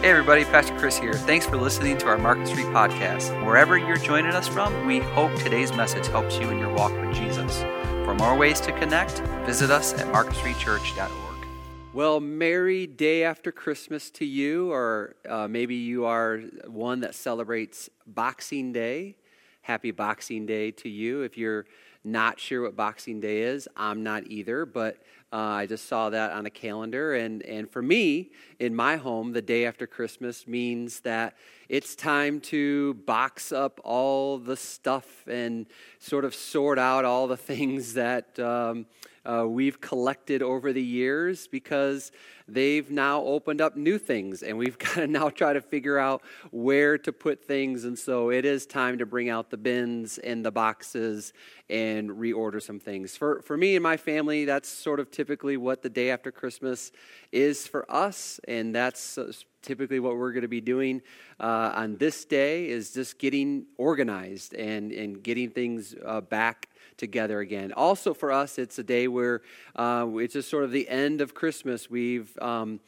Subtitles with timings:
[0.00, 1.12] Hey everybody, Pastor Chris here.
[1.12, 3.44] Thanks for listening to our Market Street podcast.
[3.44, 7.12] Wherever you're joining us from, we hope today's message helps you in your walk with
[7.16, 7.62] Jesus.
[8.04, 11.46] For more ways to connect, visit us at marketstreetchurch.org.
[11.92, 16.38] Well, merry day after Christmas to you, or uh, maybe you are
[16.68, 19.16] one that celebrates Boxing Day.
[19.62, 21.22] Happy Boxing Day to you.
[21.22, 21.66] If you're
[22.04, 24.98] not sure what Boxing Day is, I'm not either, but
[25.30, 27.14] uh, I just saw that on a calendar.
[27.14, 31.36] And, and for me, in my home, the day after Christmas means that
[31.68, 35.66] it's time to box up all the stuff and
[35.98, 38.86] sort of sort out all the things that um,
[39.28, 42.10] uh, we've collected over the years because
[42.48, 46.22] they've now opened up new things and we've got to now try to figure out
[46.50, 47.84] where to put things.
[47.84, 51.32] And so it is time to bring out the bins and the boxes
[51.68, 53.16] and reorder some things.
[53.16, 56.90] For, for me and my family, that's sort of typically what the day after Christmas
[57.30, 58.40] is for us.
[58.48, 61.02] And that's uh, typically what we're going to be doing
[61.40, 67.40] uh, on this day is just getting organized and, and getting things uh, back together
[67.40, 67.72] again.
[67.72, 69.42] Also, for us, it's a day where
[69.76, 71.88] uh, it's just sort of the end of Christmas.
[71.88, 72.80] We've, um,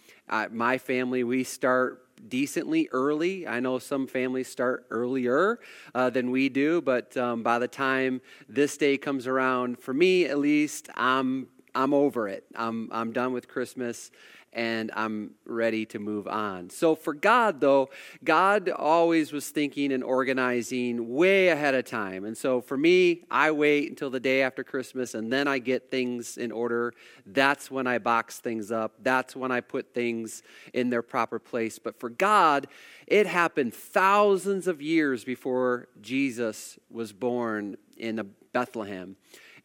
[0.51, 3.47] my family, we start decently early.
[3.47, 5.59] I know some families start earlier
[5.95, 10.27] uh, than we do, but um, by the time this day comes around, for me
[10.27, 12.45] at least, I'm I'm over it.
[12.55, 14.11] I'm I'm done with Christmas
[14.53, 16.71] and I'm ready to move on.
[16.71, 17.91] So for God, though,
[18.25, 22.25] God always was thinking and organizing way ahead of time.
[22.25, 25.91] And so for me, I wait until the day after Christmas and then I get
[25.91, 26.93] things in order.
[27.27, 30.43] That's when I box things up, that's when I put things
[30.75, 31.79] in their proper place.
[31.79, 32.67] But for God,
[33.07, 39.17] it happened thousands of years before Jesus was born in Bethlehem.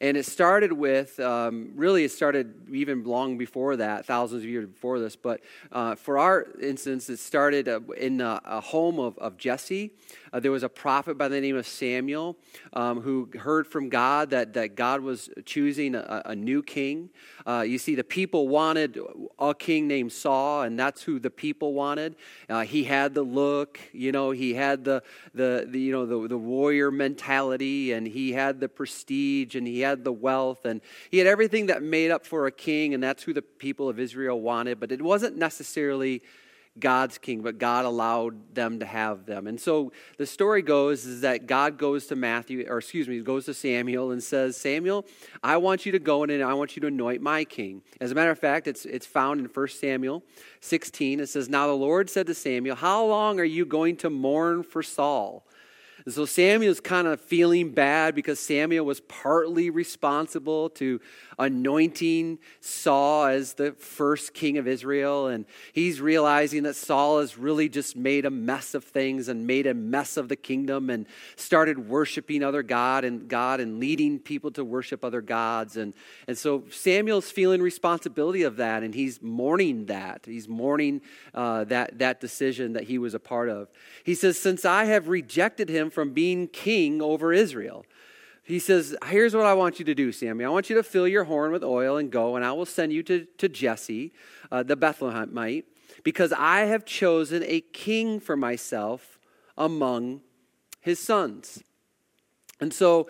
[0.01, 4.67] And it started with, um, really, it started even long before that, thousands of years
[4.67, 5.15] before this.
[5.15, 9.91] But uh, for our instance, it started uh, in a, a, home of, of Jesse.
[10.33, 12.35] Uh, there was a prophet by the name of Samuel
[12.73, 17.09] um, who heard from God that, that God was choosing a, a new king.
[17.47, 18.99] Uh, you see, the people wanted
[19.39, 22.15] a king named Saul, and that's who the people wanted.
[22.49, 25.03] Uh, he had the look, you know, he had the,
[25.33, 29.84] the, the you know, the, the warrior mentality, and he had the prestige, and he
[29.85, 33.23] had the wealth, and he had everything that made up for a king, and that's
[33.23, 34.79] who the people of Israel wanted.
[34.79, 36.21] But it wasn't necessarily
[36.77, 39.47] God's king, but God allowed them to have them.
[39.47, 43.45] And so the story goes is that God goes to Matthew, or excuse me, goes
[43.45, 45.05] to Samuel and says, Samuel,
[45.41, 47.81] I want you to go in and I want you to anoint my king.
[48.01, 50.23] As a matter of fact, it's, it's found in 1 Samuel
[50.59, 51.21] 16.
[51.21, 54.61] It says, Now the Lord said to Samuel, How long are you going to mourn
[54.63, 55.47] for Saul?
[56.05, 61.01] And so Samuel's kind of feeling bad because Samuel was partly responsible to
[61.37, 65.27] anointing Saul as the first king of Israel.
[65.27, 69.67] And he's realizing that Saul has really just made a mess of things and made
[69.67, 74.51] a mess of the kingdom and started worshiping other God and God and leading people
[74.51, 75.77] to worship other gods.
[75.77, 75.93] And,
[76.27, 80.21] and so Samuel's feeling responsibility of that and he's mourning that.
[80.25, 81.01] He's mourning
[81.33, 83.69] uh, that, that decision that he was a part of.
[84.03, 87.85] He says, Since I have rejected him from being king over Israel,
[88.45, 90.45] he says, Here's what I want you to do, Sammy.
[90.45, 92.93] I want you to fill your horn with oil and go, and I will send
[92.93, 94.13] you to, to Jesse,
[94.51, 95.63] uh, the Bethlehemite,
[96.03, 99.17] because I have chosen a king for myself
[99.57, 100.21] among
[100.79, 101.63] his sons.
[102.61, 103.09] And so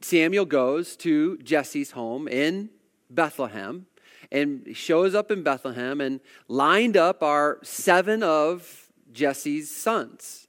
[0.00, 2.70] Samuel goes to Jesse's home in
[3.08, 3.86] Bethlehem
[4.32, 6.18] and shows up in Bethlehem, and
[6.48, 10.43] lined up are seven of Jesse's sons.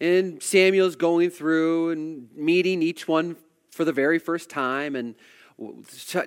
[0.00, 3.36] And Samuel's going through and meeting each one
[3.70, 5.14] for the very first time and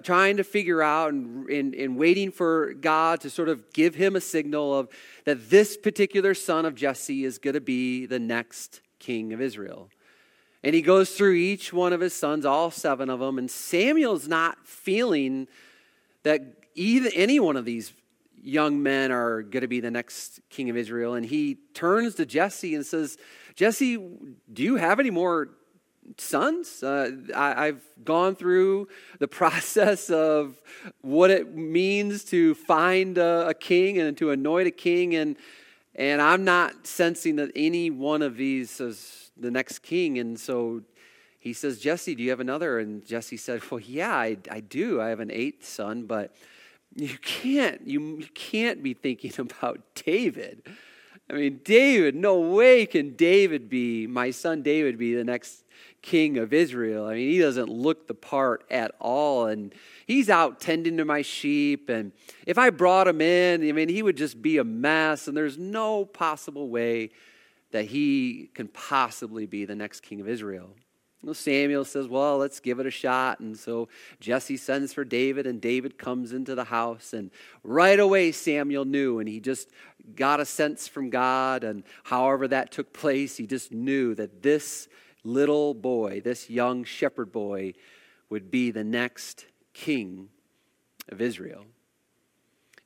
[0.03, 4.15] trying to figure out and, and, and, waiting for God to sort of give him
[4.15, 4.89] a signal of
[5.25, 9.89] that this particular son of Jesse is going to be the next king of Israel.
[10.63, 14.27] And he goes through each one of his sons, all seven of them, and Samuel's
[14.27, 15.47] not feeling
[16.23, 16.41] that
[16.73, 17.93] either any one of these
[18.41, 21.13] young men are going to be the next king of Israel.
[21.13, 23.17] And he turns to Jesse and says,
[23.59, 25.49] Jesse, do you have any more
[26.17, 26.81] sons?
[26.81, 30.55] Uh, I, have gone through the process of
[31.01, 35.13] what it means to find a, a king and to anoint a king.
[35.13, 35.35] And,
[35.93, 40.19] and I'm not sensing that any one of these is the next king.
[40.19, 40.83] And so
[41.37, 42.79] he says, Jesse, do you have another?
[42.79, 45.01] And Jesse said, Well, yeah, I, I do.
[45.01, 46.33] I have an eighth son, but
[46.95, 50.63] you can't you, you can't be thinking about David.
[51.29, 55.63] I mean, David, no way can David be, my son David, be the next
[56.01, 57.05] king of Israel.
[57.05, 59.47] I mean, he doesn't look the part at all.
[59.47, 59.73] And
[60.07, 61.89] he's out tending to my sheep.
[61.89, 62.11] And
[62.47, 65.27] if I brought him in, I mean, he would just be a mess.
[65.27, 67.11] And there's no possible way
[67.71, 70.71] that he can possibly be the next king of Israel.
[71.21, 73.39] Well, Samuel says, Well, let's give it a shot.
[73.39, 73.89] And so
[74.19, 77.13] Jesse sends for David, and David comes into the house.
[77.13, 77.29] And
[77.63, 79.69] right away, Samuel knew, and he just
[80.15, 81.63] got a sense from God.
[81.63, 84.87] And however that took place, he just knew that this
[85.23, 87.73] little boy, this young shepherd boy,
[88.29, 90.29] would be the next king
[91.09, 91.65] of Israel.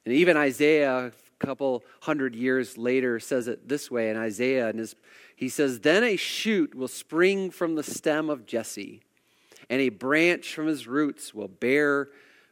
[0.06, 1.12] And even Isaiah,
[1.46, 4.96] couple hundred years later, says it this way in Isaiah, and his,
[5.36, 9.02] he says, Then a shoot will spring from the stem of Jesse,
[9.70, 12.10] and a branch from his roots will bear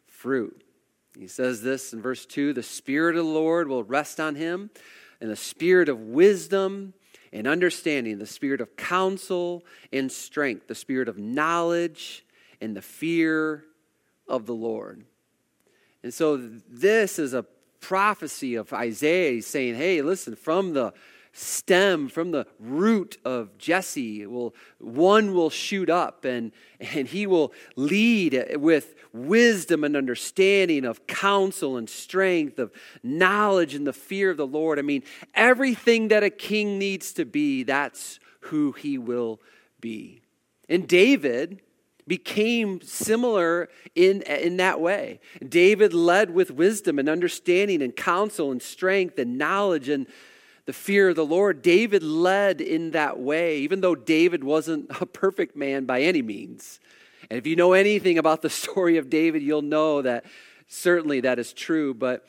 [0.08, 0.64] fruit.
[1.18, 4.70] He says this in verse 2 The Spirit of the Lord will rest on him,
[5.20, 6.94] and the spirit of wisdom
[7.34, 12.26] and understanding, the spirit of counsel and strength, the spirit of knowledge
[12.60, 13.64] and the fear
[14.28, 15.06] of the Lord.
[16.04, 17.46] And so this is a
[17.82, 20.94] prophecy of Isaiah saying, hey, listen, from the
[21.34, 27.54] stem, from the root of Jesse, will one will shoot up and, and he will
[27.76, 32.72] lead with wisdom and understanding of counsel and strength, of
[33.04, 34.80] knowledge and the fear of the Lord.
[34.80, 39.40] I mean, everything that a king needs to be, that's who he will
[39.80, 40.22] be.
[40.70, 41.62] And David
[42.08, 45.20] became similar in, in that way.
[45.48, 50.08] David led with wisdom and understanding and counsel and strength and knowledge and
[50.66, 51.62] the fear of the Lord.
[51.62, 56.80] David led in that way, even though David wasn't a perfect man by any means.
[57.30, 60.26] And if you know anything about the story of David, you'll know that
[60.68, 61.94] certainly that is true.
[61.94, 62.26] But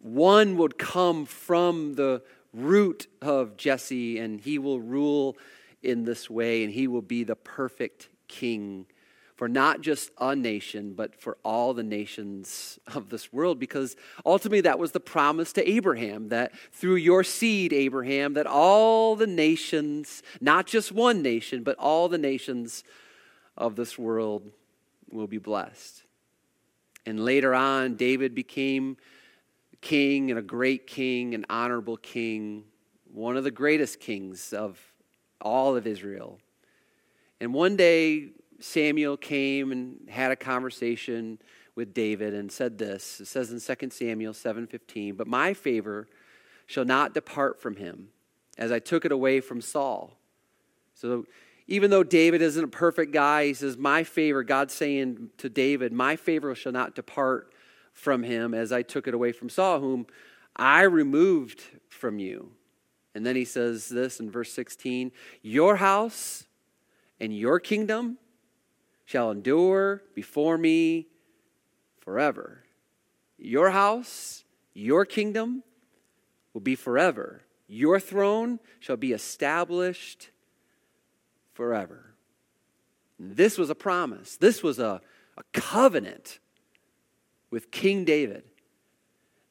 [0.00, 2.22] one would come from the
[2.54, 5.36] root of Jesse, and he will rule
[5.82, 8.86] in this way, and he will be the perfect king
[9.38, 13.94] for not just a nation, but for all the nations of this world, because
[14.26, 19.28] ultimately that was the promise to Abraham that through your seed, Abraham, that all the
[19.28, 22.82] nations, not just one nation, but all the nations
[23.56, 24.50] of this world
[25.08, 26.02] will be blessed.
[27.06, 28.96] And later on, David became
[29.80, 32.64] king and a great king, an honorable king,
[33.12, 34.80] one of the greatest kings of
[35.40, 36.40] all of Israel.
[37.40, 38.30] And one day,
[38.60, 41.38] Samuel came and had a conversation
[41.76, 43.20] with David and said this.
[43.20, 46.08] It says in 2 Samuel 7:15, "But my favor
[46.66, 48.10] shall not depart from him,
[48.58, 50.18] as I took it away from Saul."
[50.94, 51.24] So
[51.68, 55.92] even though David isn't a perfect guy, he says, "My favor, God's saying to David,
[55.92, 57.54] my favor shall not depart
[57.92, 60.08] from him as I took it away from Saul, whom
[60.56, 62.56] I removed from you."
[63.14, 65.12] And then he says this in verse 16,
[65.42, 66.47] "Your house
[67.20, 68.18] and your kingdom
[69.04, 71.06] shall endure before me
[72.00, 72.64] forever.
[73.38, 74.44] Your house,
[74.74, 75.62] your kingdom
[76.52, 77.42] will be forever.
[77.66, 80.30] Your throne shall be established
[81.52, 82.14] forever.
[83.18, 84.36] This was a promise.
[84.36, 85.00] This was a,
[85.36, 86.38] a covenant
[87.50, 88.44] with King David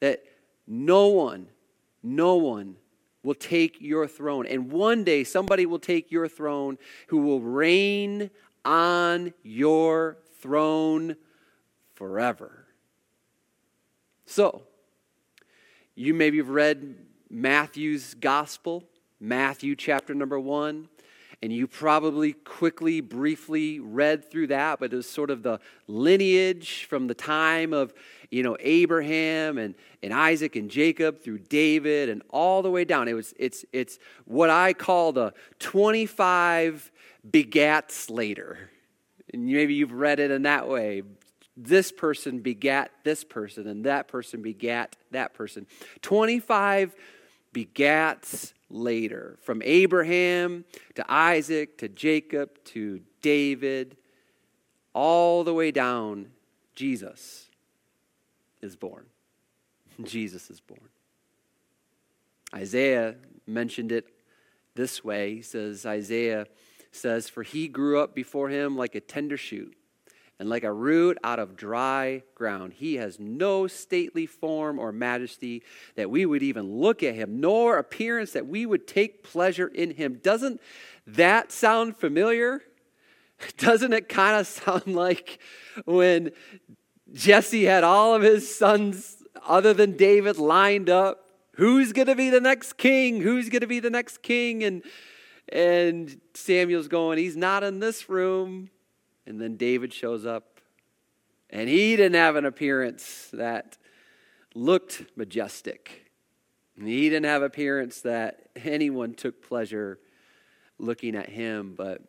[0.00, 0.22] that
[0.66, 1.48] no one,
[2.02, 2.76] no one
[3.28, 4.46] will take your throne.
[4.46, 6.78] And one day somebody will take your throne
[7.08, 8.30] who will reign
[8.64, 11.14] on your throne
[11.92, 12.64] forever.
[14.24, 14.62] So,
[15.94, 16.96] you maybe have read
[17.28, 18.84] Matthew's gospel,
[19.20, 20.88] Matthew chapter number one,
[21.40, 26.86] and you probably quickly, briefly read through that, but it was sort of the lineage
[26.88, 27.94] from the time of
[28.30, 33.08] you know, Abraham and, and Isaac and Jacob through David and all the way down.
[33.08, 36.90] It was, it's, it's what I call the 25
[37.28, 38.70] begats later.
[39.32, 41.02] And maybe you've read it in that way.
[41.56, 45.66] This person begat this person, and that person begat that person.
[46.02, 46.94] 25
[47.54, 49.38] begats later.
[49.42, 50.64] From Abraham
[50.94, 53.96] to Isaac to Jacob to David,
[54.92, 56.30] all the way down,
[56.74, 57.48] Jesus
[58.60, 59.06] is born.
[60.02, 60.88] Jesus is born.
[62.54, 63.14] Isaiah
[63.46, 64.06] mentioned it
[64.74, 65.36] this way.
[65.36, 66.46] He says, Isaiah
[66.92, 69.74] says, For he grew up before him like a tender shoot
[70.38, 72.74] and like a root out of dry ground.
[72.74, 75.62] He has no stately form or majesty
[75.96, 79.92] that we would even look at him, nor appearance that we would take pleasure in
[79.92, 80.20] him.
[80.22, 80.60] Doesn't
[81.06, 82.62] that sound familiar?
[83.56, 85.40] Doesn't it kind of sound like
[85.84, 86.30] when
[87.12, 91.24] Jesse had all of his sons, other than David, lined up.
[91.52, 93.20] Who's going to be the next king?
[93.20, 94.62] Who's going to be the next king?
[94.62, 94.82] And,
[95.50, 98.70] and Samuel's going, He's not in this room.
[99.28, 100.62] And then David shows up
[101.50, 103.76] And he didn't have an appearance that
[104.54, 106.10] looked majestic.
[106.82, 109.98] He didn't have appearance that anyone took pleasure
[110.78, 112.02] looking at him, but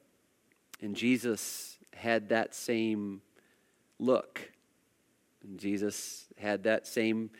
[0.82, 3.22] and Jesus had that same
[3.98, 4.52] look.
[5.44, 7.32] And Jesus had that same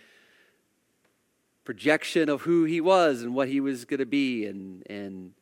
[1.64, 5.34] projection of who he was and what he was going to be and and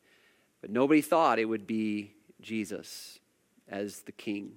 [0.60, 3.18] but nobody thought it would be Jesus
[3.70, 4.52] as the king.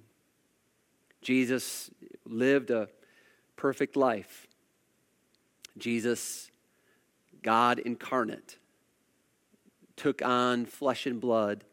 [1.20, 1.90] Jesus
[2.26, 2.88] lived a
[3.56, 4.46] perfect life.
[5.78, 6.50] Jesus,
[7.42, 8.58] God incarnate,
[9.96, 11.64] took on flesh and blood,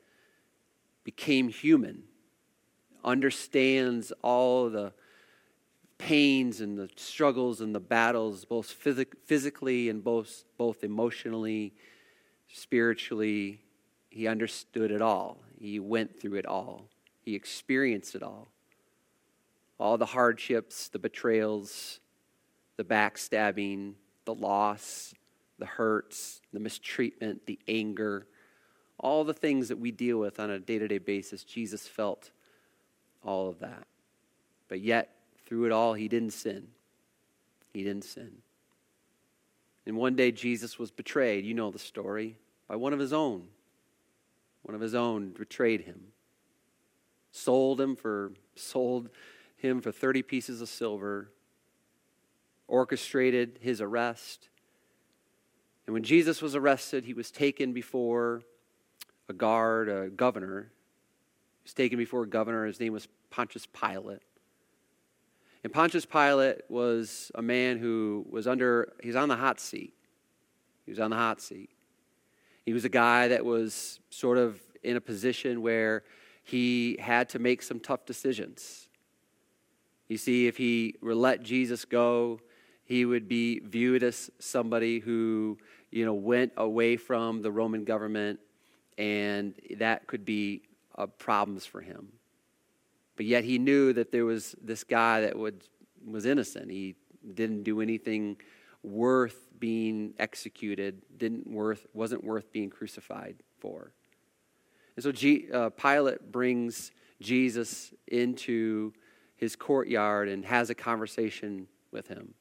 [1.04, 2.04] became human,
[3.04, 4.94] understands all the
[5.98, 11.74] pains and the struggles and the battles, both phys- physically and both, both emotionally,
[12.52, 13.62] spiritually.
[14.10, 15.40] He understood it all.
[15.60, 16.88] He went through it all.
[17.30, 18.48] He experienced it all.
[19.80, 22.00] All the hardships, the betrayals,
[22.76, 23.94] the backstabbing,
[24.26, 25.14] the loss,
[25.60, 28.26] the hurts, the mistreatment, the anger,
[28.98, 31.44] all the things that we deal with on a day to day basis.
[31.44, 32.32] Jesus felt
[33.24, 33.86] all of that.
[34.68, 35.14] But yet,
[35.46, 36.70] through it all, he didn't sin.
[37.72, 38.38] He didn't sin.
[39.86, 41.46] And one day, Jesus was betrayed.
[41.46, 43.50] You know the story by one of his own.
[44.64, 46.06] One of his own betrayed him,
[47.32, 49.10] sold him for sold
[49.58, 51.32] him for 30 pieces of silver,
[52.68, 54.50] orchestrated his arrest.
[55.86, 58.44] And when Jesus was arrested, he was taken before
[59.28, 60.72] a guard, a governor.
[61.62, 62.66] He was taken before a governor.
[62.66, 64.22] His name was Pontius Pilate.
[65.64, 69.94] And Pontius Pilate was a man who was under, he's on the hot seat.
[70.86, 71.70] He was on the hot seat.
[72.66, 76.04] He was a guy that was sort of in a position where
[76.50, 78.88] he had to make some tough decisions.
[80.08, 82.40] You see, if he let Jesus go,
[82.84, 85.60] he would be viewed as somebody who,
[85.92, 88.40] you know, went away from the Roman government,
[88.98, 90.64] and that could be
[90.98, 92.10] uh, problems for him.
[93.16, 95.64] But yet he knew that there was this guy that would,
[96.04, 96.72] was innocent.
[96.72, 96.96] He
[97.36, 98.38] didn't do anything
[98.82, 103.92] worth being executed, didn't worth, wasn't worth being crucified for.
[105.00, 106.92] And so G, uh, Pilate brings
[107.22, 108.92] Jesus into
[109.38, 112.34] his courtyard and has a conversation with him.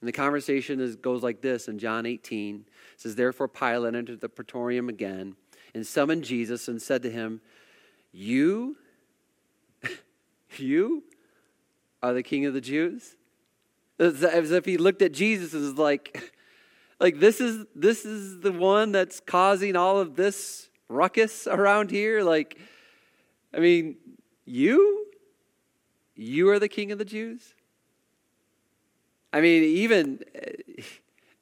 [0.00, 2.64] And the conversation is, goes like this in John 18.
[2.66, 5.36] It says, Therefore Pilate entered the praetorium again
[5.72, 7.40] and summoned Jesus and said to him,
[8.10, 8.76] You
[10.56, 11.04] you
[12.02, 13.14] are the king of the Jews?
[14.00, 16.32] As if he looked at Jesus and was like,
[16.98, 22.22] like this is this is the one that's causing all of this ruckus around here.
[22.22, 22.58] Like,
[23.54, 23.96] I mean,
[24.44, 25.06] you?
[26.14, 27.54] You are the king of the Jews?
[29.32, 30.82] I mean, even uh,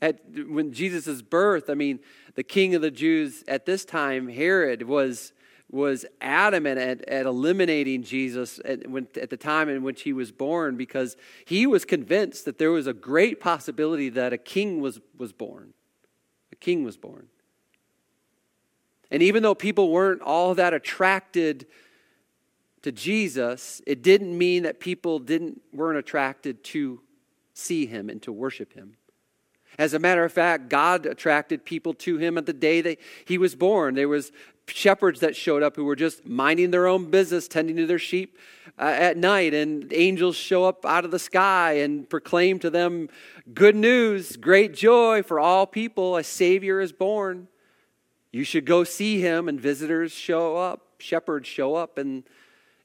[0.00, 2.00] at when Jesus' birth, I mean,
[2.34, 5.32] the king of the Jews at this time, Herod, was
[5.70, 10.32] was adamant at, at eliminating Jesus at, when, at the time in which he was
[10.32, 14.98] born because he was convinced that there was a great possibility that a king was,
[15.18, 15.74] was born.
[16.52, 17.28] A king was born.
[19.10, 21.66] And even though people weren't all that attracted
[22.82, 27.00] to Jesus, it didn't mean that people didn't, weren't attracted to
[27.54, 28.96] see him and to worship him.
[29.78, 33.38] As a matter of fact, God attracted people to him at the day that he
[33.38, 33.94] was born.
[33.94, 34.32] There was
[34.66, 38.36] shepherds that showed up who were just minding their own business, tending to their sheep
[38.78, 43.08] uh, at night, and angels show up out of the sky and proclaim to them
[43.54, 47.48] good news, great joy for all people, a Savior is born.
[48.32, 52.24] You should go see him, and visitors show up, shepherds show up in,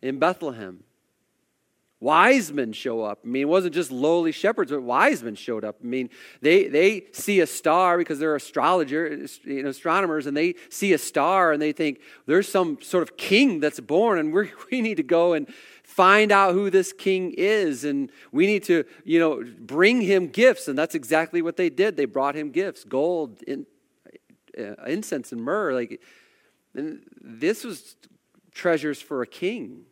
[0.02, 0.84] in Bethlehem.
[2.04, 3.20] Wise men show up.
[3.24, 5.78] I mean, it wasn't just lowly shepherds, but wise men showed up.
[5.82, 6.10] I mean,
[6.42, 10.98] they, they see a star because they're astrologers, you know, astronomers, and they see a
[10.98, 14.98] star and they think there's some sort of king that's born, and we we need
[14.98, 15.48] to go and
[15.84, 20.68] find out who this king is, and we need to, you know, bring him gifts.
[20.68, 21.96] And that's exactly what they did.
[21.96, 23.66] They brought him gifts, gold, in,
[24.58, 25.74] uh, incense, and myrrh.
[25.74, 26.02] Like,
[26.74, 27.96] and this was
[28.52, 29.86] treasures for a king.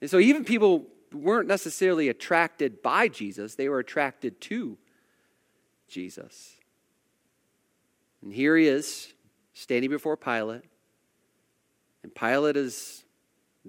[0.00, 4.78] And so even people weren't necessarily attracted by Jesus, they were attracted to
[5.88, 6.56] Jesus.
[8.22, 9.12] And here he is,
[9.52, 10.62] standing before Pilate.
[12.02, 13.04] And Pilate is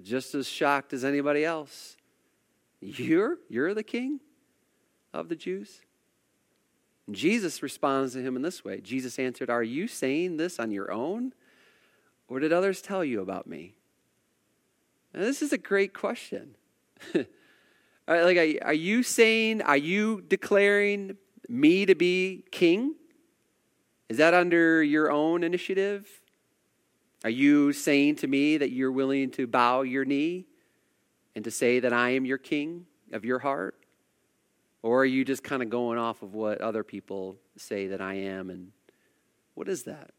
[0.02, 1.96] just as shocked as anybody else.
[2.80, 4.20] You're, you're the king
[5.12, 5.80] of the Jews?
[7.10, 10.90] Jesus responds to him in this way Jesus answered, Are you saying this on your
[10.90, 11.32] own?
[12.28, 13.74] Or did others tell you about me?
[15.12, 16.56] Now, this is a great question.
[18.06, 21.16] Like, are you saying, are you declaring
[21.48, 22.96] me to be king?
[24.10, 26.06] Is that under your own initiative?
[27.22, 30.44] Are you saying to me that you're willing to bow your knee
[31.34, 33.74] and to say that I am your king of your heart?
[34.84, 38.16] Or are you just kind of going off of what other people say that I
[38.16, 38.50] am?
[38.50, 38.72] And
[39.54, 40.10] what is that?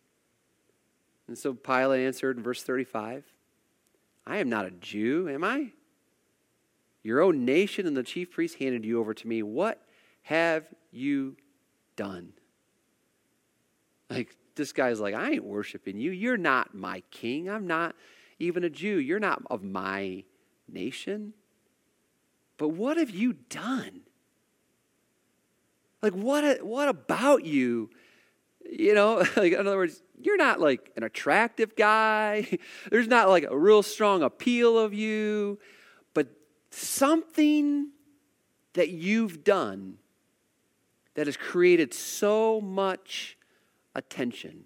[1.27, 3.23] And so Pilate answered in verse 35
[4.25, 5.67] I am not a Jew, am I?
[7.03, 9.43] Your own nation and the chief priests handed you over to me.
[9.43, 9.79] What
[10.23, 11.35] have you
[11.95, 12.33] done?
[14.09, 16.09] Like, this guy's like, I ain't worshiping you.
[16.09, 17.51] You're not my king.
[17.51, 17.95] I'm not
[18.39, 18.97] even a Jew.
[18.97, 20.23] You're not of my
[20.67, 21.33] nation.
[22.57, 24.04] But what have you done?
[26.01, 27.89] Like, what, what about you?
[28.69, 32.59] You know, like, in other words, you're not like an attractive guy.
[32.91, 35.59] There's not like a real strong appeal of you,
[36.13, 36.27] but
[36.71, 37.89] something
[38.73, 39.97] that you've done
[41.15, 43.37] that has created so much
[43.95, 44.65] attention.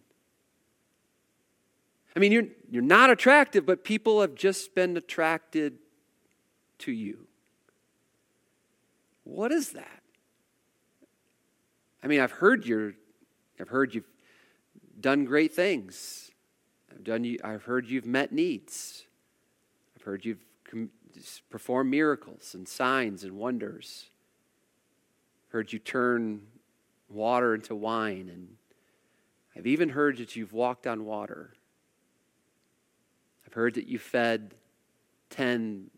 [2.16, 5.78] I mean, you're, you're not attractive, but people have just been attracted
[6.80, 7.28] to you.
[9.24, 9.99] What is that?
[12.02, 12.94] I mean, I've heard you're,
[13.60, 14.10] I've heard you've
[15.00, 16.32] done great things.
[16.92, 17.24] I've done.
[17.24, 19.06] You, I've heard you've met needs.
[19.96, 20.44] I've heard you've
[21.50, 24.10] performed miracles and signs and wonders.
[25.48, 26.42] I've heard you turn
[27.10, 28.56] water into wine, and
[29.56, 31.54] I've even heard that you've walked on water.
[33.46, 34.54] I've heard that you fed
[35.32, 35.90] 10,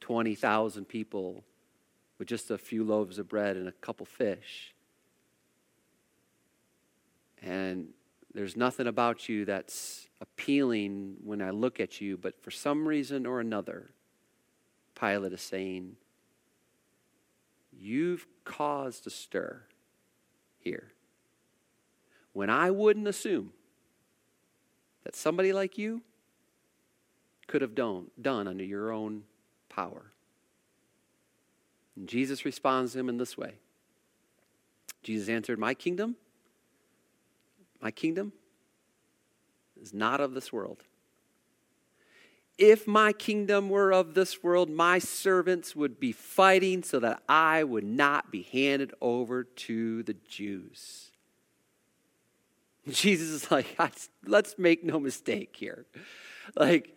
[0.00, 1.44] 20,000 people
[2.18, 4.73] with just a few loaves of bread and a couple fish.
[7.44, 7.88] And
[8.32, 13.26] there's nothing about you that's appealing when I look at you, but for some reason
[13.26, 13.90] or another,
[14.98, 15.96] Pilate is saying,
[17.76, 19.62] You've caused a stir
[20.58, 20.92] here.
[22.32, 23.52] When I wouldn't assume
[25.04, 26.02] that somebody like you
[27.46, 29.24] could have done, done under your own
[29.68, 30.12] power.
[31.94, 33.54] And Jesus responds to him in this way
[35.02, 36.16] Jesus answered, My kingdom
[37.84, 38.32] my kingdom
[39.80, 40.82] is not of this world.
[42.56, 47.62] If my kingdom were of this world, my servants would be fighting so that I
[47.62, 51.10] would not be handed over to the Jews.
[52.88, 53.76] Jesus is like,
[54.24, 55.84] let's make no mistake here.
[56.56, 56.96] Like,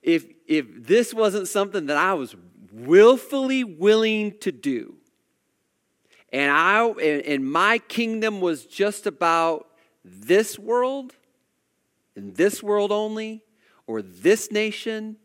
[0.00, 2.34] if, if this wasn't something that I was
[2.72, 4.94] willfully willing to do,
[6.34, 9.68] and I and my kingdom was just about
[10.04, 11.14] this world
[12.16, 13.44] and this world only
[13.86, 15.16] or this nation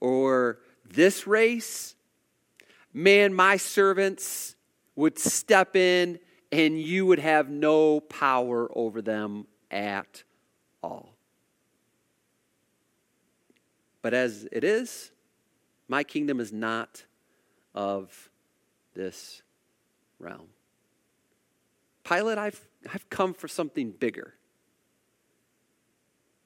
[0.00, 1.96] or this race.
[2.94, 4.56] Man my servants
[4.96, 6.18] would step in
[6.50, 10.22] and you would have no power over them at
[10.82, 11.14] all.
[14.00, 15.10] But as it is
[15.88, 17.04] my kingdom is not
[17.74, 18.30] of
[18.94, 19.42] this
[20.18, 20.53] realm
[22.04, 22.60] Pilate, I've,
[22.92, 24.34] I've come for something bigger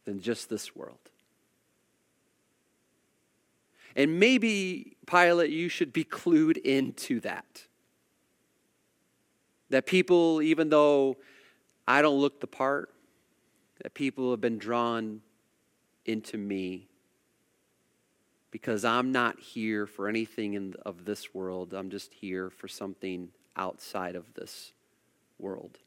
[0.05, 0.99] than just this world.
[3.97, 7.65] And maybe, Pilate, you should be clued into that.
[9.71, 11.17] That people, even though
[11.87, 12.91] I don't look the part,
[13.83, 15.21] that people have been drawn
[16.07, 16.89] into me
[18.51, 21.75] because I'm not here for anything in, of this world.
[21.75, 24.73] I'm just here for something outside of this
[25.39, 25.79] world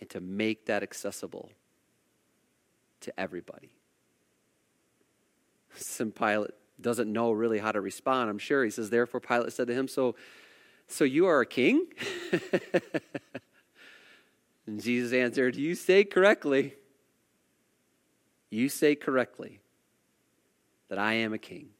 [0.00, 1.50] and to make that accessible
[3.00, 3.70] to everybody.
[5.76, 8.64] Some Pilate doesn't know really how to respond, I'm sure.
[8.64, 10.16] He says, Therefore, Pilate said to him, So,
[10.88, 11.86] so you are a king?
[14.66, 16.74] and Jesus answered, You say correctly.
[18.50, 19.60] You say correctly
[20.88, 21.70] that I am a king.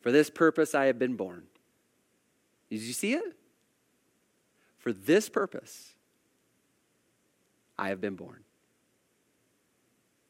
[0.00, 1.44] For this purpose I have been born.
[2.70, 3.36] Did you see it?
[4.86, 5.94] For this purpose,
[7.76, 8.44] I have been born.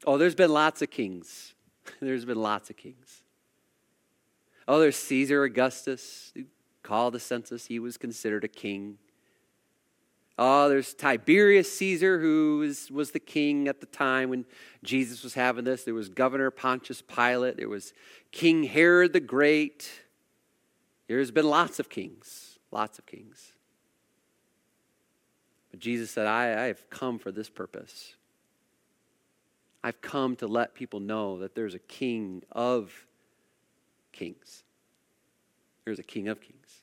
[0.07, 1.53] Oh, there's been lots of kings.
[2.01, 3.23] there's been lots of kings.
[4.67, 6.45] Oh, there's Caesar Augustus, who
[6.83, 7.67] called the census.
[7.67, 8.97] He was considered a king.
[10.39, 14.47] Oh, there's Tiberius Caesar, who was, was the king at the time when
[14.83, 15.85] Jesus was having this.
[15.85, 17.59] There was Governor Pontius Pilate.
[17.59, 17.93] There was
[18.33, 19.91] King Herod the Great.
[21.09, 23.53] There's been lots of kings, lots of kings.
[25.79, 28.15] Jesus said, I, I have come for this purpose.
[29.83, 33.07] I've come to let people know that there's a king of
[34.13, 34.65] kings.
[35.87, 36.83] There's a King of Kings.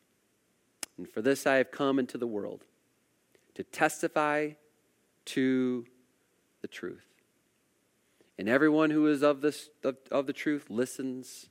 [0.98, 2.64] And for this I have come into the world
[3.54, 4.52] to testify
[5.26, 5.86] to
[6.62, 7.06] the truth.
[8.40, 11.50] And everyone who is of, this, of, of the truth listens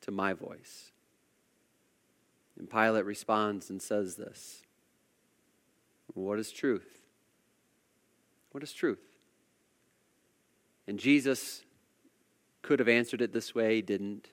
[0.00, 0.90] to my voice.
[2.58, 4.61] And Pilate responds and says this
[6.14, 7.02] What is truth?
[8.50, 9.00] What is truth?
[10.86, 11.62] And Jesus
[12.60, 14.28] could have answered it this way, he didn't.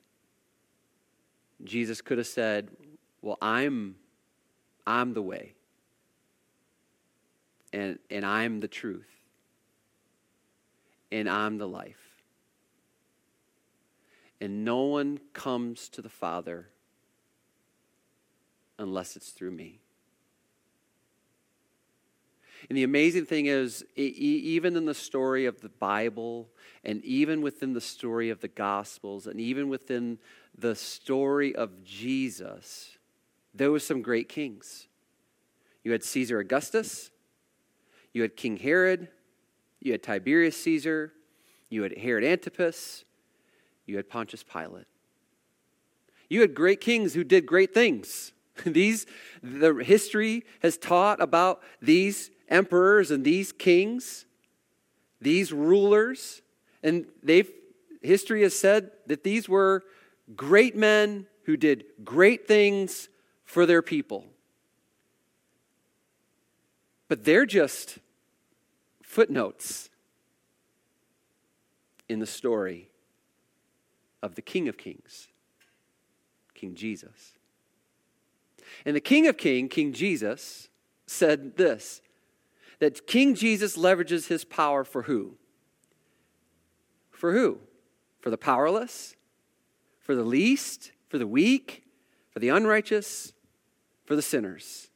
[1.63, 2.70] Jesus could have said,
[3.22, 3.96] Well, I'm,
[4.86, 5.54] I'm the way,
[7.74, 9.10] and, and I'm the truth,
[11.12, 11.96] and I'm the life.
[14.42, 16.70] And no one comes to the Father
[18.78, 19.82] unless it's through me.
[22.67, 26.50] And the amazing thing is, even in the story of the Bible,
[26.84, 30.19] and even within the story of the Gospels, and even within
[30.58, 32.98] the story of Jesus,
[33.54, 34.88] there were some great kings.
[35.84, 37.12] You had Caesar Augustus,
[38.13, 39.08] you had King Herod,
[39.80, 41.13] you had Tiberius Caesar,
[41.69, 43.06] you had Herod Antipas,
[43.86, 44.88] you had Pontius Pilate.
[46.30, 48.34] You had great kings who did great things.
[48.65, 49.06] These,
[49.41, 54.25] the history has taught about these emperors and these kings,
[55.21, 56.41] these rulers,
[56.83, 57.49] and they've,
[58.01, 59.83] history has said that these were
[60.35, 63.09] great men who did great things
[63.45, 64.25] for their people.
[67.07, 67.97] But they're just
[69.01, 69.89] footnotes
[72.07, 72.89] in the story
[74.21, 75.27] of the King of Kings,
[76.53, 77.33] King Jesus.
[78.85, 80.69] And the King of Kings, King Jesus,
[81.07, 82.01] said this
[82.80, 85.38] that King Jesus leverages his power for who?
[87.12, 87.60] For who?
[88.22, 89.15] For the powerless?
[90.00, 90.92] For the least?
[91.10, 91.84] For the weak?
[92.32, 93.34] For the unrighteous?
[94.06, 94.89] For the sinners?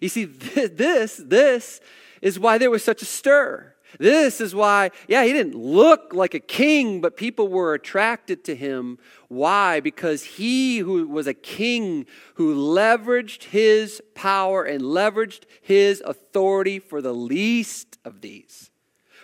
[0.00, 1.80] You see, this, this
[2.20, 3.74] is why there was such a stir.
[3.98, 8.54] This is why, yeah, he didn't look like a king, but people were attracted to
[8.54, 8.98] him.
[9.28, 9.80] Why?
[9.80, 17.00] Because he who was a king who leveraged his power and leveraged his authority for
[17.00, 18.70] the least of these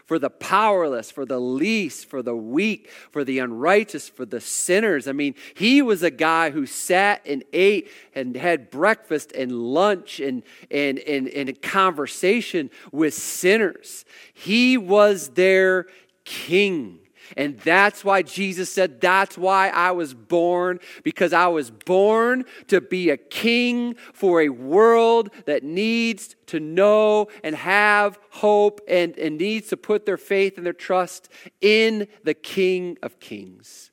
[0.07, 5.07] for the powerless, for the least, for the weak, for the unrighteous, for the sinners.
[5.07, 10.21] I mean, he was a guy who sat and ate and had breakfast and lunch
[10.21, 14.05] and, and, and, and conversation with sinners.
[14.33, 15.87] He was their
[16.25, 17.02] king.
[17.37, 22.81] And that's why Jesus said, That's why I was born, because I was born to
[22.81, 29.39] be a king for a world that needs to know and have hope and, and
[29.39, 31.29] needs to put their faith and their trust
[31.61, 33.91] in the King of Kings.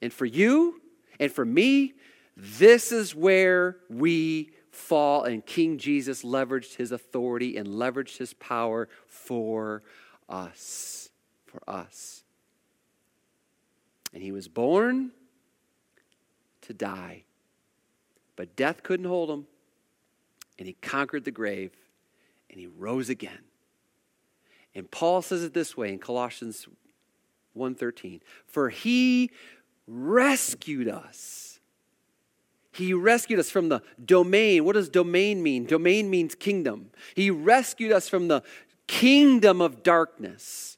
[0.00, 0.80] And for you
[1.18, 1.94] and for me,
[2.36, 5.24] this is where we fall.
[5.24, 9.82] And King Jesus leveraged his authority and leveraged his power for
[10.28, 11.03] us
[11.54, 12.24] for us.
[14.12, 15.12] And he was born
[16.62, 17.22] to die.
[18.36, 19.46] But death couldn't hold him.
[20.58, 21.70] And he conquered the grave
[22.50, 23.38] and he rose again.
[24.74, 26.66] And Paul says it this way in Colossians
[27.52, 29.30] 1:13, "For he
[29.86, 31.60] rescued us.
[32.72, 34.64] He rescued us from the domain.
[34.64, 35.64] What does domain mean?
[35.66, 36.90] Domain means kingdom.
[37.14, 38.42] He rescued us from the
[38.86, 40.73] kingdom of darkness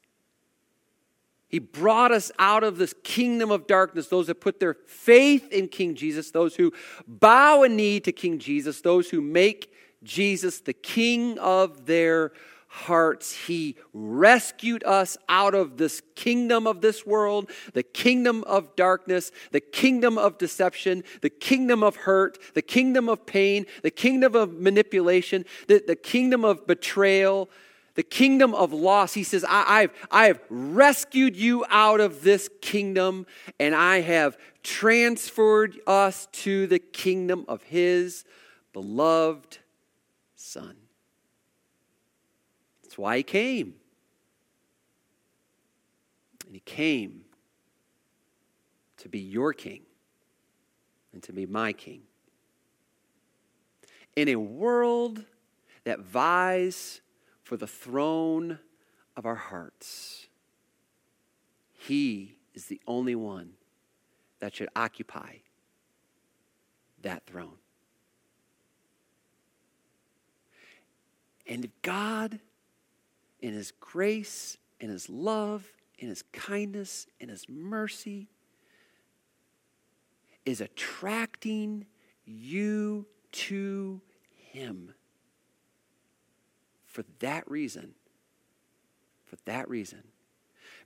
[1.56, 5.68] he brought us out of this kingdom of darkness, those that put their faith in
[5.68, 6.70] King Jesus, those who
[7.08, 12.32] bow a knee to King Jesus, those who make Jesus the king of their
[12.66, 13.32] hearts.
[13.46, 19.62] He rescued us out of this kingdom of this world, the kingdom of darkness, the
[19.62, 25.46] kingdom of deception, the kingdom of hurt, the kingdom of pain, the kingdom of manipulation,
[25.68, 27.48] the, the kingdom of betrayal,
[27.96, 29.14] the kingdom of loss.
[29.14, 33.26] He says, I, have I have rescued you out of this kingdom,
[33.58, 38.24] and I have transferred us to the kingdom of his
[38.72, 39.58] beloved
[40.36, 40.76] Son.
[42.82, 43.74] That's why he came.
[46.46, 47.22] And he came
[48.98, 49.82] to be your king
[51.12, 52.02] and to be my king.
[54.14, 55.24] In a world
[55.84, 57.00] that vies
[57.46, 58.58] for the throne
[59.16, 60.26] of our hearts.
[61.72, 63.52] He is the only one
[64.40, 65.36] that should occupy
[67.02, 67.58] that throne.
[71.46, 72.40] And God,
[73.40, 78.26] in His grace, in His love, in His kindness, in His mercy,
[80.44, 81.86] is attracting
[82.24, 84.00] you to
[84.34, 84.94] Him.
[86.96, 87.92] For that reason,
[89.26, 90.02] for that reason,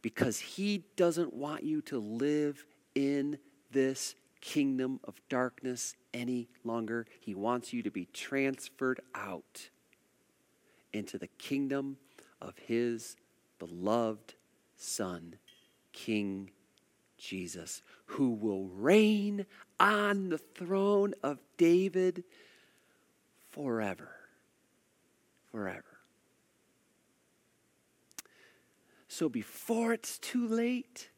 [0.02, 3.38] because He doesn't want you to live in
[3.70, 7.06] this kingdom of darkness any longer.
[7.20, 9.68] He wants you to be transferred out
[10.92, 11.96] into the kingdom
[12.42, 13.14] of His
[13.60, 14.34] beloved
[14.76, 15.36] Son,
[15.92, 16.50] King
[17.18, 19.46] Jesus, who will reign
[19.78, 22.24] on the throne of David
[23.48, 24.10] forever.
[25.52, 25.84] Forever.
[29.10, 31.10] So before it's too late,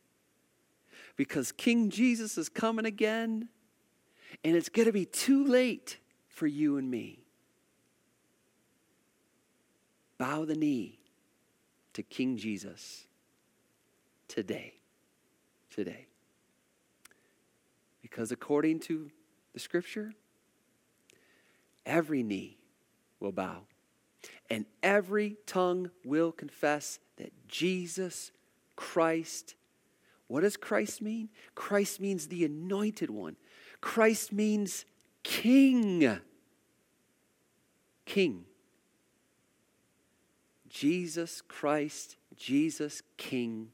[1.15, 3.51] because King Jesus is coming again,
[4.43, 7.19] and it's going to be too late for you and me.
[10.17, 11.01] Bow the knee
[11.93, 13.07] to King Jesus
[14.27, 14.73] today.
[15.69, 16.07] Today.
[18.01, 19.11] Because according to
[19.53, 20.15] the scripture,
[21.85, 22.57] every knee
[23.21, 23.65] will bow
[24.51, 28.33] and every tongue will confess that Jesus
[28.77, 29.55] Christ.
[30.29, 31.29] What does Christ mean?
[31.55, 33.37] Christ means the anointed one.
[33.81, 34.85] Christ means
[35.23, 36.21] king.
[38.05, 38.45] King.
[40.69, 43.69] Jesus Christ, Jesus King,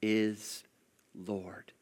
[0.00, 0.62] is
[1.14, 1.72] Lord.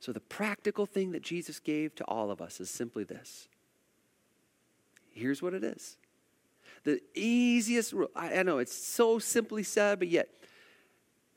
[0.00, 3.48] So, the practical thing that Jesus gave to all of us is simply this.
[5.14, 5.96] Here's what it is.
[6.84, 10.28] The easiest rule, I, I know it's so simply said, but yet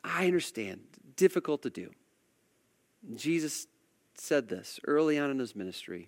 [0.04, 0.82] I understand,
[1.16, 1.92] difficult to do.
[3.16, 3.68] Jesus
[4.16, 6.08] said this early on in his ministry.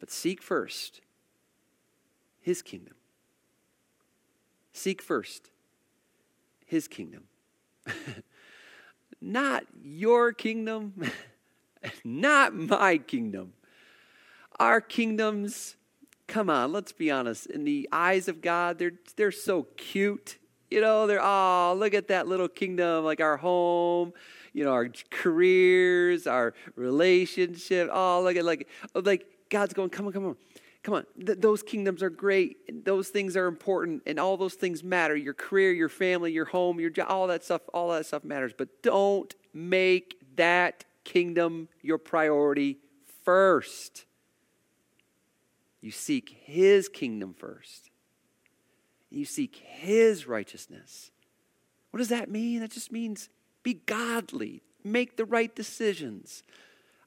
[0.00, 1.00] But seek first
[2.40, 2.94] his kingdom.
[4.72, 5.50] Seek first
[6.66, 7.24] his kingdom.
[9.20, 10.94] not your kingdom,
[12.04, 13.52] not my kingdom.
[14.58, 15.76] Our kingdoms,
[16.32, 20.38] come on, let's be honest, in the eyes of God, they're, they're so cute.
[20.70, 24.14] You know, they're, oh, look at that little kingdom, like our home,
[24.54, 27.90] you know, our careers, our relationship.
[27.92, 30.36] Oh, look at, like, oh, like God's going, come on, come on.
[30.82, 32.84] Come on, Th- those kingdoms are great.
[32.84, 35.14] Those things are important, and all those things matter.
[35.14, 38.52] Your career, your family, your home, your job, all that stuff, all that stuff matters.
[38.56, 42.78] But don't make that kingdom your priority
[43.24, 44.06] first.
[45.82, 47.90] You seek His kingdom first.
[49.10, 51.10] You seek His righteousness.
[51.90, 52.60] What does that mean?
[52.60, 53.28] That just means
[53.62, 56.42] be godly, make the right decisions,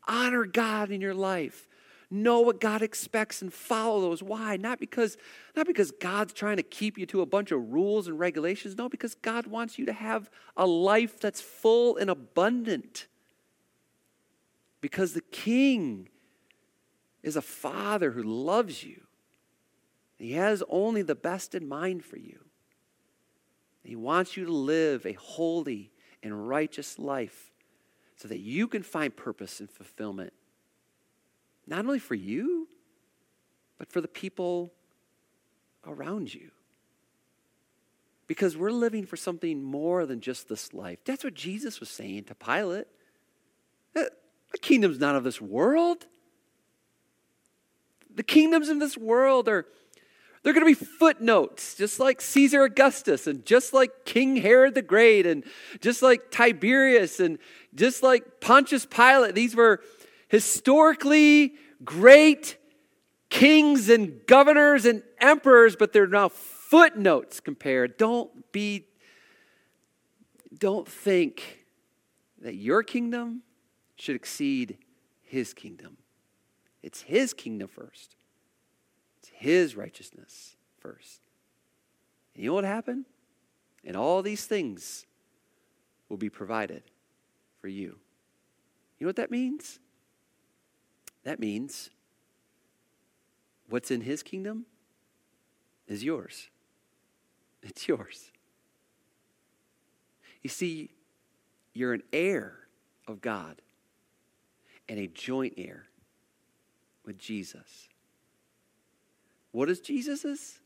[0.07, 1.67] honor God in your life
[2.11, 4.21] know what God expects and follow those.
[4.21, 4.57] Why?
[4.57, 5.17] Not because,
[5.55, 8.77] not because God's trying to keep you to a bunch of rules and regulations.
[8.77, 13.07] No, because God wants you to have a life that's full and abundant.
[14.81, 16.09] Because the King
[17.25, 19.01] is a father who loves you.
[20.17, 22.39] He has only the best in mind for you.
[23.83, 27.51] He wants you to live a holy and righteous life
[28.15, 30.33] so that you can find purpose and fulfillment
[31.67, 32.67] not only for you,
[33.79, 34.71] but for the people
[35.83, 36.51] around you.
[38.27, 40.99] Because we're living for something more than just this life.
[41.05, 42.85] That's what Jesus was saying to Pilate.
[43.95, 44.05] Eh,
[44.51, 46.05] the kingdom's not of this world.
[48.15, 49.65] The kingdoms in this world are
[50.45, 54.83] they're going to be footnotes, just like Caesar Augustus and just like King Herod the
[54.83, 55.43] Great and
[55.81, 57.39] just like Tiberius and
[57.73, 59.33] just like Pontius Pilate.
[59.33, 59.81] These were
[60.27, 62.57] historically great
[63.31, 67.97] kings and governors and emperors, but they're now footnotes compared.
[67.97, 68.85] Don't be,
[70.59, 71.65] don't think
[72.41, 73.41] that your kingdom
[73.95, 74.77] should exceed
[75.23, 75.97] his kingdom.
[76.85, 78.15] It's his kingdom first,
[79.17, 81.19] it's his righteousness first.
[82.35, 83.05] And you know what happened?
[83.83, 85.07] And all these things
[86.09, 86.83] will be provided
[87.59, 87.97] for you.
[88.99, 89.79] You know what that means?
[91.23, 91.89] That means
[93.67, 94.67] what's in his kingdom
[95.87, 96.49] is yours.
[97.63, 98.31] It's yours.
[100.43, 100.91] You see,
[101.73, 102.59] you're an heir
[103.07, 103.59] of God
[104.87, 105.87] and a joint heir
[107.05, 107.89] with Jesus.
[109.51, 110.59] What is Jesus's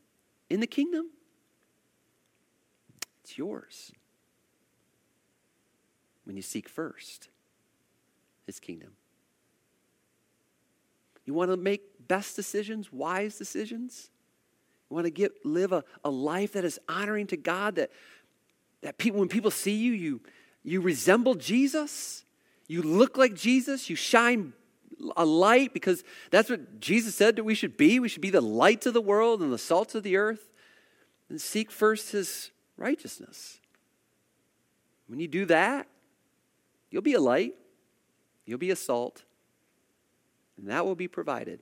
[0.48, 1.10] in the kingdom?
[3.22, 3.92] It's yours.
[6.24, 7.28] When you seek first
[8.46, 8.90] his kingdom.
[11.24, 14.10] You want to make best decisions, wise decisions?
[14.90, 17.90] You want to get, live a, a life that is honoring to God, that,
[18.82, 20.20] that people, when people see you, you,
[20.62, 22.24] You resemble Jesus.
[22.66, 23.88] You look like Jesus.
[23.88, 24.52] You shine
[25.16, 28.00] a light because that's what Jesus said that we should be.
[28.00, 30.50] We should be the light of the world and the salt of the earth.
[31.28, 33.60] And seek first his righteousness.
[35.06, 35.86] When you do that,
[36.90, 37.54] you'll be a light,
[38.46, 39.24] you'll be a salt,
[40.56, 41.60] and that will be provided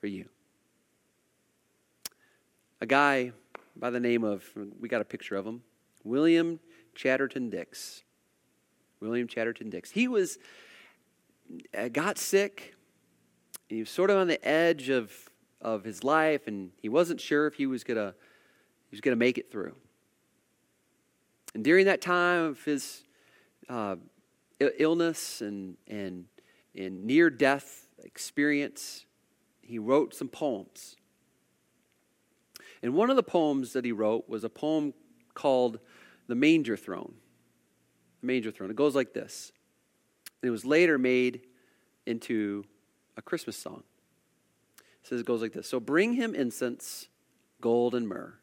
[0.00, 0.28] for you.
[2.80, 3.32] A guy
[3.76, 4.44] by the name of,
[4.80, 5.62] we got a picture of him,
[6.04, 6.60] William
[6.94, 8.02] Chatterton Dix.
[9.00, 9.90] William Chatterton Dix.
[9.90, 10.38] He was,
[11.92, 12.74] got sick,
[13.68, 15.12] he was sort of on the edge of,
[15.60, 18.14] of his life, and he wasn't sure if he was to
[18.90, 19.74] he was to make it through.
[21.54, 23.04] And during that time of his
[23.68, 23.96] uh,
[24.78, 26.24] illness and, and,
[26.74, 29.06] and near death experience,
[29.60, 30.96] he wrote some poems.
[32.82, 34.94] And one of the poems that he wrote was a poem
[35.34, 35.80] called
[36.28, 37.14] The Manger Throne.
[38.20, 38.70] The Manger Throne.
[38.70, 39.52] It goes like this.
[40.42, 41.42] It was later made
[42.06, 42.64] into
[43.16, 43.82] a Christmas song.
[44.78, 45.68] It says it goes like this.
[45.68, 47.08] So bring him incense,
[47.60, 48.34] gold, and myrrh.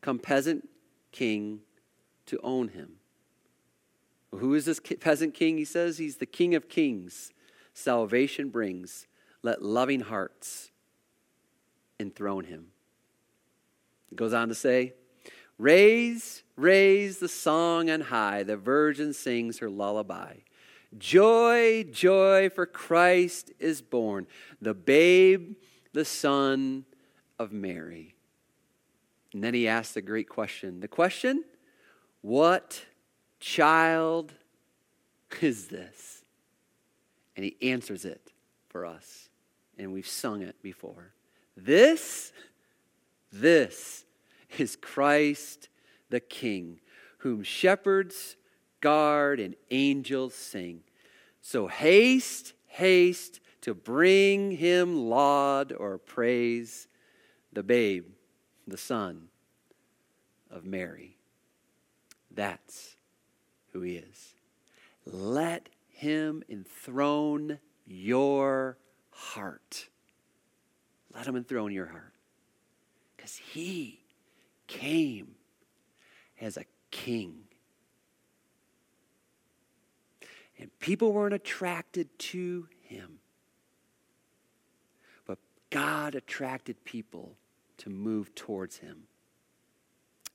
[0.00, 0.68] Come peasant
[1.12, 1.60] king
[2.26, 2.96] to own him.
[4.30, 5.58] Well, who is this peasant king?
[5.58, 7.32] He says he's the king of kings.
[7.72, 9.06] Salvation brings.
[9.42, 10.70] Let loving hearts
[11.98, 12.68] enthrone him.
[14.10, 14.94] It goes on to say,
[15.58, 18.42] Raise, raise the song on high.
[18.42, 20.34] The virgin sings her lullaby.
[20.98, 24.26] Joy, joy, for Christ is born,
[24.60, 25.56] the babe,
[25.92, 26.84] the son
[27.38, 28.14] of Mary.
[29.32, 30.80] And then he asks the great question.
[30.80, 31.44] The question,
[32.22, 32.84] what
[33.40, 34.32] child
[35.40, 36.22] is this?
[37.36, 38.32] And he answers it
[38.68, 39.28] for us.
[39.78, 41.12] And we've sung it before.
[41.56, 42.32] This,
[43.30, 44.04] this
[44.58, 45.68] is Christ
[46.08, 46.80] the King,
[47.18, 48.36] whom shepherds
[48.80, 50.82] guard and angels sing.
[51.48, 56.88] So haste, haste to bring him laud or praise,
[57.52, 58.06] the babe,
[58.66, 59.28] the son
[60.50, 61.18] of Mary.
[62.32, 62.96] That's
[63.72, 64.34] who he is.
[65.04, 68.78] Let him enthrone your
[69.10, 69.88] heart.
[71.14, 72.14] Let him enthrone your heart.
[73.16, 74.00] Because he
[74.66, 75.36] came
[76.40, 77.45] as a king.
[80.58, 83.18] And people weren't attracted to him.
[85.26, 85.38] But
[85.70, 87.36] God attracted people
[87.78, 89.04] to move towards him.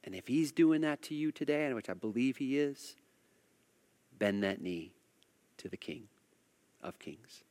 [0.03, 2.95] And if he's doing that to you today, and which I believe he is,
[4.17, 4.93] bend that knee
[5.57, 6.07] to the King
[6.81, 7.43] of Kings.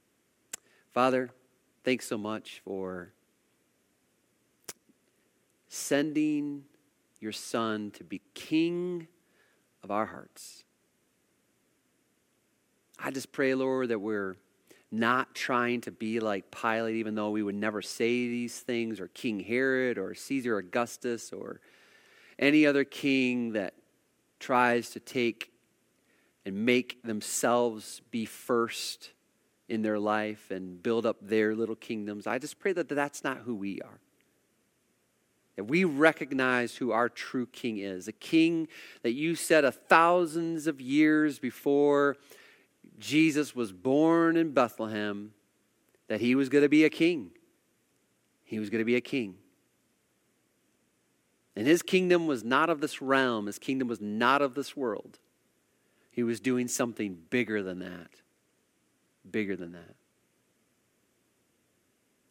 [0.93, 1.31] Father,
[1.85, 3.13] thanks so much for
[5.69, 6.65] sending
[7.21, 9.07] your Son to be King
[9.83, 10.65] of our hearts.
[13.03, 14.37] I just pray, Lord, that we're
[14.91, 19.09] not trying to be like Pilate, even though we would never say these things, or
[19.09, 21.61] King Herod, or Caesar Augustus, or
[22.39, 23.75] any other king that
[24.39, 25.51] tries to take
[26.45, 29.13] and make themselves be first
[29.69, 32.27] in their life and build up their little kingdoms.
[32.27, 34.01] I just pray that that's not who we are.
[35.57, 38.69] That we recognize who our true king is a king
[39.03, 42.17] that you said a thousands of years before
[43.01, 45.33] Jesus was born in Bethlehem
[46.09, 47.31] that he was going to be a king.
[48.45, 49.37] He was going to be a king.
[51.57, 55.19] And his kingdom was not of this realm, his kingdom was not of this world.
[56.11, 58.11] He was doing something bigger than that.
[59.31, 59.95] Bigger than that.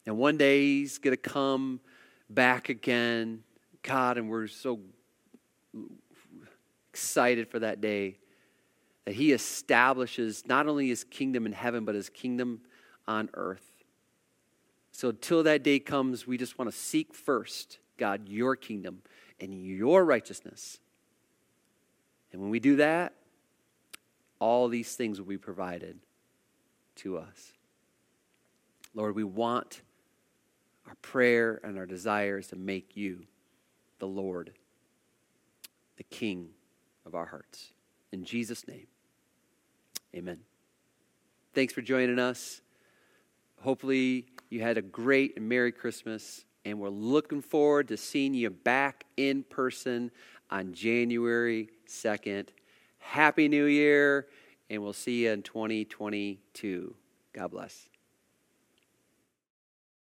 [0.06, 1.80] And one day he's going to come
[2.28, 3.42] back again,
[3.82, 4.80] God, and we're so
[6.92, 8.19] excited for that day
[9.04, 12.60] that he establishes not only his kingdom in heaven, but his kingdom
[13.06, 13.66] on earth.
[14.92, 19.02] So until that day comes, we just want to seek first, God, your kingdom
[19.40, 20.78] and your righteousness.
[22.32, 23.14] And when we do that,
[24.38, 25.98] all these things will be provided
[26.96, 27.52] to us.
[28.94, 29.82] Lord, we want
[30.86, 33.24] our prayer and our desires to make you
[33.98, 34.52] the Lord,
[35.96, 36.48] the King
[37.06, 37.72] of our hearts.
[38.12, 38.86] In Jesus' name,
[40.14, 40.38] amen.
[41.52, 42.62] Thanks for joining us.
[43.60, 48.50] Hopefully, you had a great and Merry Christmas, and we're looking forward to seeing you
[48.50, 50.10] back in person
[50.50, 52.48] on January 2nd.
[52.98, 54.28] Happy New Year,
[54.70, 56.94] and we'll see you in 2022.
[57.34, 57.89] God bless.